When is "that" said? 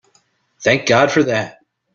1.25-1.59